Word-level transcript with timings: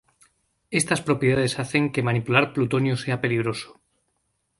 Estas 0.79 1.03
propiedades 1.07 1.59
hacen 1.59 1.83
que 1.93 2.01
manipular 2.09 2.45
plutonio 2.53 2.95
sea 3.03 3.21
peligroso. 3.23 3.69